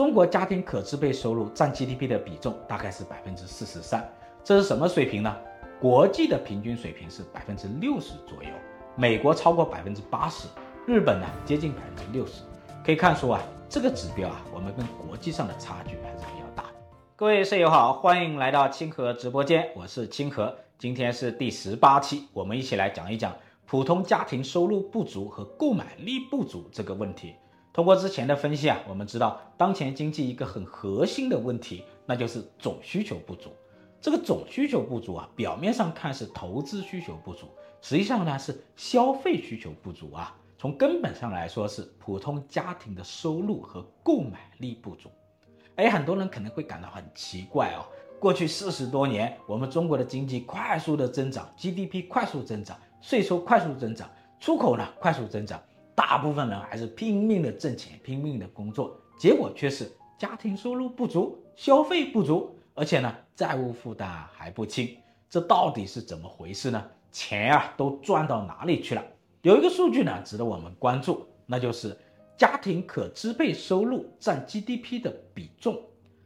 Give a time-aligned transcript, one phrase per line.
[0.00, 4.02] 中国家庭可支配收入占 GDP 的比重大概是百分之四十三，
[4.42, 5.36] 这是什么水平呢？
[5.78, 8.48] 国际的平均水平是百分之六十左右，
[8.96, 10.48] 美国超过百分之八十，
[10.86, 12.40] 日本呢接近百分之六十。
[12.82, 16.78] 可以看出啊，这个指标啊，我们跟国际上的差距还是比较大的。
[17.14, 23.36] 各位舍友好，欢迎来到清河直播间，我是清河，今天是第十八期，我们一起来讲一讲
[23.66, 27.34] 普通家庭收入不足和购买力不足这个问题。
[27.72, 33.50] 通过之前的分析啊，我们知道当前经济一个很核心的问题，那就是总需求不足。
[34.00, 37.46] 这个总需求不足啊，表面上看是投资需求不足，
[37.80, 40.34] 实际上呢是消费需求不足啊。
[40.58, 45.08] 从根本上来说是普通家庭的收入和购买力不足。
[45.76, 47.86] 哎，很多人可能会感到很奇怪哦，
[48.18, 55.62] 过去四十多年，我们中国的经济快速的增长，GDP 快速增长，税收快速增长，出口呢快速增长，
[56.00, 62.56] 大部分人还是拼命的挣钱，拼命的工作，结果却是家庭收入不足，消费不足。
[62.74, 64.96] 而且呢，债务负担还不轻，
[65.28, 66.82] 这到底是怎么回事呢？
[67.12, 69.04] 钱啊都赚到哪里去了？
[69.42, 71.94] 有一个数据呢值得我们关注，那就是
[72.34, 75.78] 家庭可支配收入占 GDP 的比重。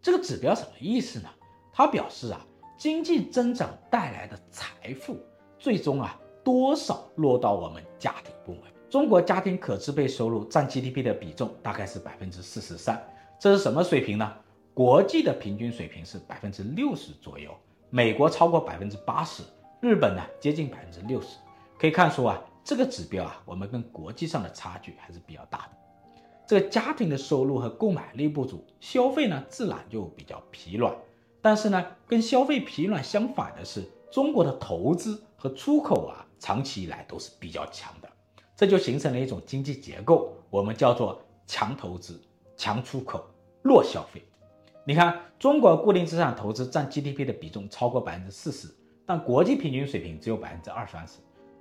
[0.00, 1.28] 这个指标什么意思呢？
[1.72, 2.40] 它表示啊，
[2.78, 5.18] 经济增长带来的财富
[5.58, 8.62] 最终啊多少落到我们家庭部门。
[8.88, 13.02] 中国家庭可支配收入占 GDP 的比重大概是百分之四十三，
[13.38, 14.32] 这是什么水平呢？
[14.72, 17.50] 国际的平均水平是百分之六十左右，
[17.90, 19.42] 美国超过百分之八十，
[19.80, 21.38] 日本呢接近百分之六十。
[21.78, 25.70] 可以看出啊，这个指标啊，我们跟国际上的差距还是比较大的。
[26.46, 30.94] 这个家庭的收入和购买力不足，消费呢自然就比较疲软。
[31.42, 38.08] 但是呢，跟消费疲软相反的是，中国的投资和出口啊，长期以来都是比较强的，
[38.56, 42.18] 这就形成了一种经济结构，我们叫做强投资、
[42.56, 43.22] 强出口、
[43.62, 44.22] 弱消费。
[44.86, 51.18] 你看，中国固定资产投资占 GDP 的比重超过百分之四十，但国际平均水平只有百分之二三十。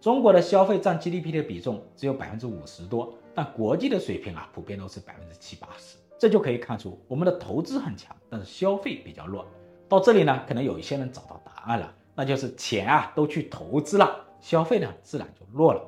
[0.00, 5.98] 中国的消费占 GDP 的比重只有百分之五十多，但国际的水平啊，普遍都是百分之七八十。
[6.18, 9.44] 这就可以看出，我们的投资很强，但是消费比较弱。
[9.88, 15.82] 到这里呢，可能有一些人找到答案了，那就是钱啊都去投资了，消费呢自然就弱了。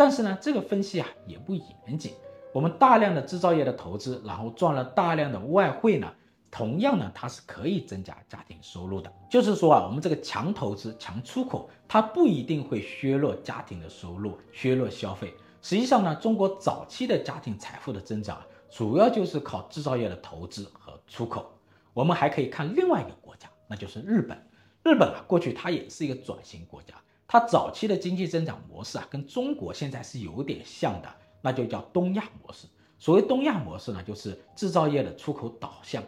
[0.00, 2.14] 但是呢，这个分析啊也不严谨。
[2.54, 6.10] 我们大量的制造业的投资，然后赚了大量的外汇呢。
[6.50, 9.12] 同样呢，它是可以增加家庭收入的。
[9.28, 15.34] 就是说啊，我们这个强投资、强出口，它不一定会削弱家庭的收入、削弱消费。
[15.60, 21.52] 实际上呢，中国早期的家庭财富的增长，主要就是靠制造业的投资和出口。
[21.92, 24.36] 我们还可以看另外一个国家，那就是日本。
[24.82, 26.94] 日本啊，过去它也是一个转型国家，
[27.32, 31.08] 它早期的经济增长模式啊，跟中国现在是有点像的，
[31.40, 32.66] 那就叫东亚模式。
[32.98, 36.02] 所谓东亚模式呢，就是制造业的出口导向。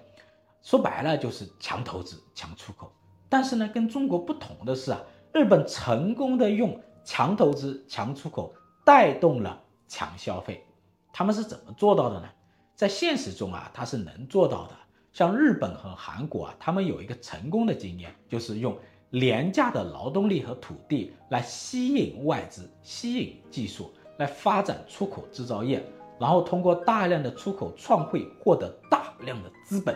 [0.63, 2.93] 说白了就是强投资、强出口，
[3.29, 5.01] 但是呢，跟中国不同的是啊，
[5.33, 8.53] 日本成功的用强投资、强出口
[8.85, 10.67] 带动了强消费。
[11.13, 12.29] 他们是怎么做到的呢？
[12.75, 14.75] 在现实中啊，他是能做到的。
[15.13, 18.77] 像日本和韩国啊，他们有一个成功的经验，就是用
[19.13, 25.83] 廉价的劳动力和土地来吸引外资、吸引技术，来发展出口制造业，
[26.19, 29.95] 然后通过大量的出口创汇获得大量的资本。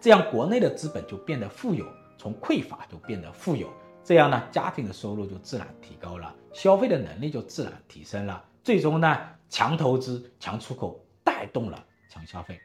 [0.00, 1.86] 这样国内的资本就变得富有，
[2.18, 3.68] 从匮乏就变得富有，
[4.02, 9.16] 这样呢，家庭的收入就自然提高了，消费的能力就自然提升了，最终呢，
[9.48, 12.60] 强投资、强出口带动了强消费，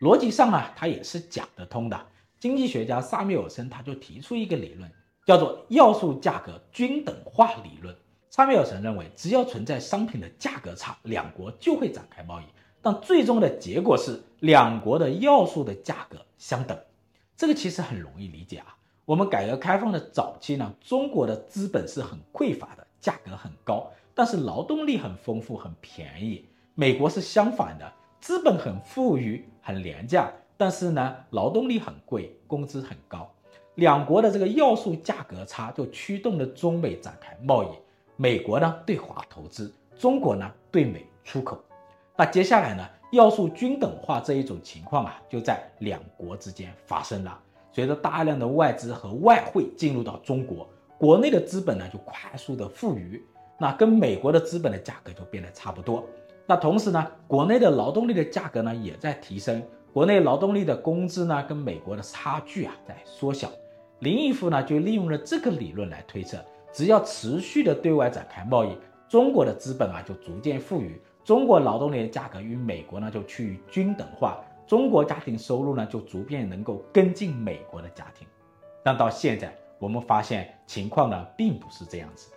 [0.00, 2.06] 逻辑上呢，它也是讲得通的。
[2.38, 4.90] 经济学家萨缪尔森他就提出一个理论，
[5.24, 7.94] 叫做要素价格均等化理论。
[8.30, 12.44] 萨缪尔森认为，只要存在商品的价格差，两国就会展开贸易。
[12.80, 16.76] 但最终的结果是两国的要素的价格相等，
[17.36, 18.76] 这个其实很容易理解啊。
[19.04, 26.44] 我们改革开放的早期呢，中国的资本是很匮乏的，价格很高，但是劳动力很丰富，很便宜。
[26.74, 33.31] 美国是相反的，资本很富裕，很廉价，但是呢，劳动力很贵，工资很高。
[33.76, 37.68] 两国的这个要素价格差就驱动了中美展开贸易。
[38.16, 41.58] 美国呢对华投资，中国呢对美出口。
[42.14, 47.38] 那接下来呢，要素均等化这一种情况啊，就在两国之间发生了。
[47.72, 53.20] 随着大量的外资和外汇进入到中国，国内的资本呢就快速的富余，
[53.58, 56.06] 那跟美国的资本的价格就变得差不多。
[56.46, 59.62] 那同时呢，国内的劳动力的价格呢也在提升，
[59.92, 63.50] 国内劳动力的工资呢跟美国的差距啊在缩小。
[63.98, 66.42] 林毅夫呢就利用了这个理论来推测，
[66.72, 68.74] 只要持续的对外展开贸易，
[69.06, 70.98] 中国的资本啊就逐渐富裕。
[71.22, 78.26] 中国劳动力的价格与美国呢就趋于均等化，中国家庭收入呢就逐渐能够跟进美国的家庭。
[78.82, 82.36] 但到现在，我们发现情况呢并不是这样子的。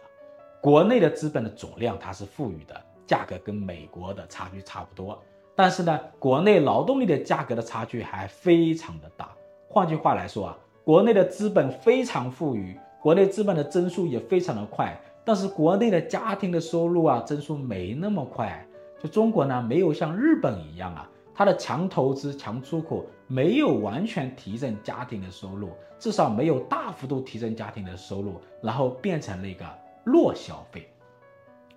[0.62, 5.18] 国内的资本的总量它是富裕的，价格跟美国的差距差不多。
[5.56, 9.30] 但是呢，国内劳动力的价格的差距还非常的大。
[9.70, 15.00] 换句话来说啊，国内的资本非常富裕，国内资本的增速也非常的快。
[15.24, 18.64] 但是国内的家庭的收入啊，增速没那么快。
[19.02, 29.66] 就中国呢，没有像日本一样啊，它的强投资、强出口没有完全提升家庭的收入，至少没有大幅度提升家庭的收入，然后变成了一个
[30.04, 30.88] 弱消费。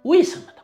[0.03, 0.63] 为什么呢？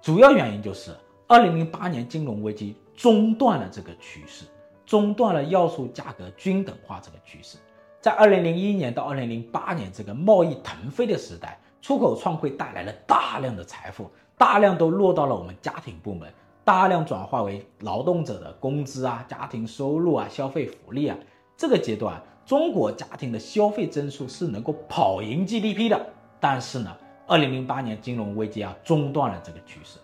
[0.00, 0.92] 主要原因就是
[1.30, 4.46] 二零零八年金融危机中断了这个趋势，
[4.86, 7.58] 中断了要素价格均等化这个趋势。
[8.00, 14.10] 在二零零一年到二零零八年这个贸易腾飞的时代，出口创汇带来了大量的财富。
[14.38, 16.32] 大量都落到了我们家庭部门，
[16.64, 21.18] 大量转化为劳动者的工资啊、家庭收入啊、消费福利啊。
[21.58, 26.06] 这个阶段，中国家庭的消费增速是能够跑赢 GDP 的。
[26.40, 26.96] 但是呢，
[27.26, 29.98] 二零零八年金融危机啊，中断了这个趋势。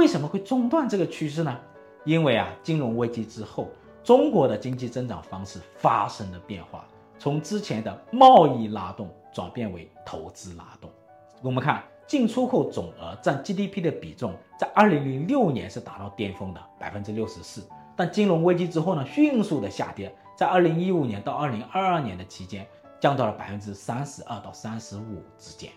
[0.00, 1.54] 为什么会中断这个趋势呢？
[2.06, 3.68] 因为啊，金融危机之后，
[4.02, 6.86] 中国的经济增长方式发生了变化，
[7.18, 10.90] 从之前的贸易拉动转变为投资拉动。
[11.42, 11.84] 我们看。
[12.06, 17.62] 进出口总额占 GDP 的比重，在二零零六年是达到巅峰的百分之六十四，
[17.94, 22.66] 但金融危机之后呢，迅速的下跌，在二零一五年到二零二二年的期间，
[22.98, 25.70] 降到了百分之三十二到三十五之间。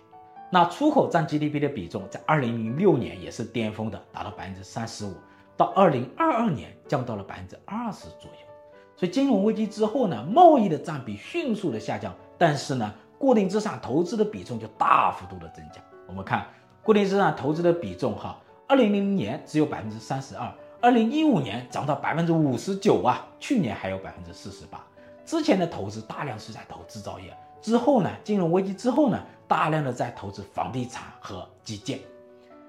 [0.53, 5.15] 那出口占 GDP 的比重，在二零零六年也是巅峰的，达到百分之三十五，
[5.57, 8.47] 到二零二二年降到了百分之二十左右。
[8.95, 15.81] 所以金融危机之后呢，贸易的占比迅速的下降，但是呢，固定资产投资的比重就大幅度的增加。
[16.07, 16.45] 我们看
[16.83, 20.47] 固定资产投资的比重，哈，二零零零年只有百分之三十二，
[20.79, 24.79] 二零一五年涨到百分之五十九啊，去年还有百分之四十八。
[25.25, 31.99] 之前的投资大量是在投制造业，之后呢，金融危机之后呢，大量的在投资房地产和基建。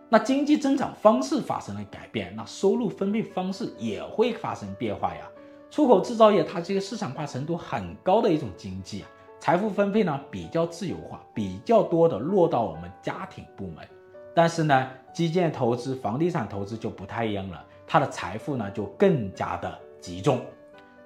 [0.09, 5.23] 那经济增长方式发生了改变，那收入分配方式也会发生变化呀。
[5.71, 9.09] 出口制造业它是一个市场化程度很高的一种经济啊。
[9.41, 13.87] 财富分配呢比较自由化，比较多的落到我们家庭部门，
[14.35, 20.41] 但是呢，基建投资、房地产投资就不太一样了，它的财富呢就更加的集中。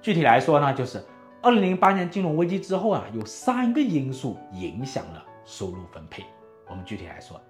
[0.01, 1.03] 具体来说呢，就是
[1.41, 6.23] 二零零八年金融危机之后啊，有三个因素影响了收入分配。
[6.67, 7.41] 我们具体来说，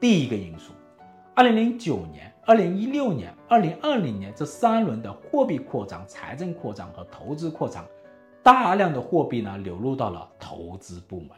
[0.00, 0.72] 第一个因素，
[1.34, 7.84] 二零零九年、二零一六年、二零二零年这三轮的货币扩张、财政扩张和投资扩张。
[8.42, 11.28] 大量的货币呢流入到了投资部门，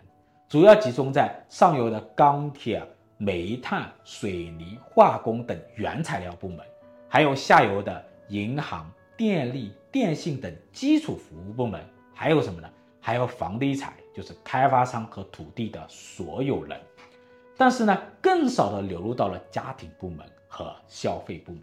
[0.49, 2.81] 主要集中在上游的钢铁、
[3.19, 6.64] 煤炭、水泥、化工等原材料部门，
[7.08, 11.84] 还有下游的银行、电力、电信等基础服务部门，
[12.14, 12.70] 还有什么呢？
[13.00, 16.81] 还有房地产，就是开发商和土地的所有人。
[17.56, 21.62] 但是呢，更少的流入到了家庭部门和消费部门。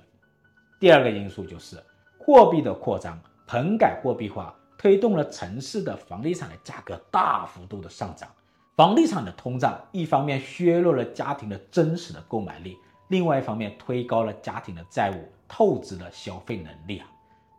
[0.79, 1.81] 第二个因素就是
[2.19, 3.17] 货币的扩张，
[3.47, 4.53] 棚改货币化。
[4.77, 8.27] 推动了城市的房地产的价格大幅度的上涨，
[8.75, 12.75] 房地产的通胀一方面削弱了家庭的真实的购买力，
[13.09, 17.07] 另外一方面推高了家庭的债务，透支了消费能力啊。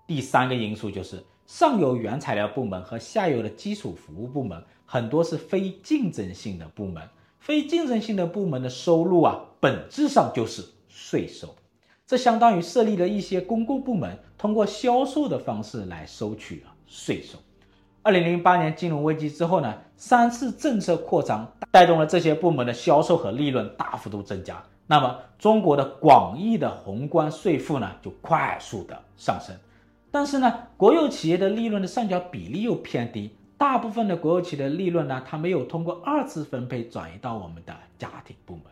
[0.04, 4.60] 第三个因素就是上游原材料部门和下游的基础服务部门
[4.92, 7.02] 很多是非竞争性的部门，
[7.38, 11.48] 非竞争性的部门的收入啊，本质上就是税收，
[12.06, 16.76] 这相当于设立了一些公共部门，通过销售的方式来收取啊。
[16.86, 17.38] 税收。
[18.02, 24.62] 二零零八年金融危机之后呢，三次政策扩张带动了这些部门的销售和利润大幅度增加。
[24.86, 29.56] 那么，中国的广义的宏观税负呢，就快速的上升。
[30.10, 38.64] 但是呢，国有企业的利润的上缴比例又偏低，大部分的国有企业的利润呢，它没有通过二次分配转移到我们的家庭部门。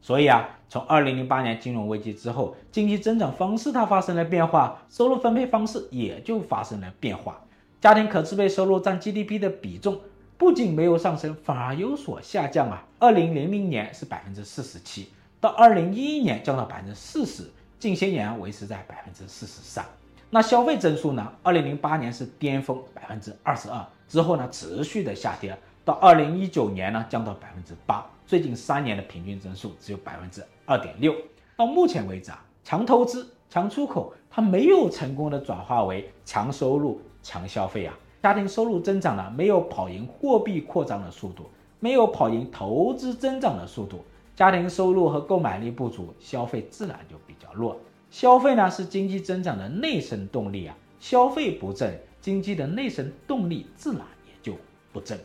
[0.00, 7.40] 所以啊，从二零零八年金融危机之后，经济增长方式它发生了变化，收入分配方式也就发生了变化。
[7.80, 10.00] 家庭可支配收入占 GDP 的比重
[10.38, 12.86] 不仅没有上升，反而有所下降啊。
[13.00, 15.08] 二零零零年是百分之四十七，
[15.40, 17.50] 到二零一一年降到百分之四十，
[17.80, 19.84] 近些年维持在百分之四十三。
[20.30, 21.32] 那消费增速呢？
[21.42, 31.14] 二零零八年是巅峰百分之二十二，之后呢持续的下跌，到二零一九年呢降到百分之八，最近三年的平均增速只有百分之二点六。
[31.56, 37.00] 到目前为止啊，强投资、强出口，它没有成功的转化为强收入。
[37.22, 44.04] 强消费啊，家庭收入增长呢，没有跑赢货币扩张的速度，没有跑赢投资增长的速度，
[44.36, 47.76] 家庭收入和购买力不足，消费自然就比较弱。
[48.12, 54.58] 消费呢是经济增长的内生动力啊，消费不振，经济的内生动力自然也就
[54.92, 55.16] 不振。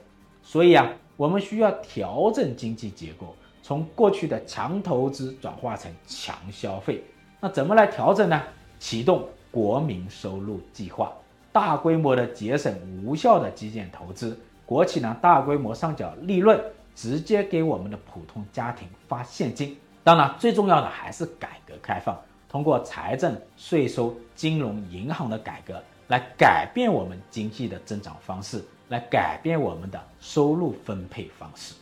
[0.44, 7.04] 所以啊，我们需要调整经济结构，从过去的强投资转化成强消费。
[7.40, 8.40] 那怎么来调整呢？
[8.78, 11.12] 启动国民收入计划，
[11.52, 12.72] 大规模的节省
[13.04, 19.76] 无效的基建投资，国企呢大规模上缴利润，直接给我们的普通家庭发现金。
[20.04, 22.16] 当然，最重要的还是改革开放，
[22.48, 25.82] 通过财政、税收、金融、银行的改革，
[26.12, 31.74] 来改变我们经济的增长方式，来改变我们的收入分配方式。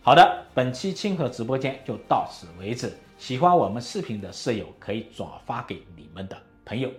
[0.00, 2.90] 好的，本期清河直播间就到此为止。
[3.18, 6.90] 喜欢我们视频的舍友可以转发给你们的朋友。